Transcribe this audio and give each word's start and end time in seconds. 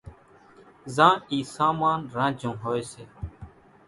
زان 0.95 1.15
اِي 1.29 1.37
سامان 1.55 1.99
رانجھون 2.15 2.55
ھوئي 2.63 2.83
سي۔ 2.91 3.03